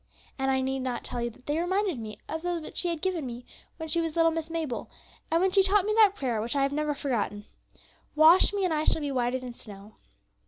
And 0.39 0.49
I 0.49 0.61
need 0.61 0.79
not 0.79 1.03
tell 1.03 1.21
you 1.21 1.29
that 1.29 1.45
they 1.45 1.59
reminded 1.59 1.99
me 1.99 2.17
of 2.27 2.41
those 2.41 2.63
which 2.63 2.77
she 2.77 2.87
had 2.87 3.03
given 3.03 3.23
me 3.23 3.45
when 3.77 3.87
she 3.87 4.01
was 4.01 4.15
little 4.15 4.31
Miss 4.31 4.49
Mabel, 4.49 4.89
and 5.29 5.41
when 5.41 5.51
she 5.51 5.61
taught 5.61 5.85
me 5.85 5.93
that 5.93 6.15
prayer 6.15 6.41
which 6.41 6.55
I 6.55 6.63
have 6.63 6.73
never 6.73 6.95
forgotten, 6.95 7.45
'Wash 8.15 8.51
me, 8.51 8.65
and 8.65 8.73
I 8.73 8.83
shall 8.83 9.01
be 9.01 9.11
whiter 9.11 9.37
than 9.37 9.53
snow.' 9.53 9.97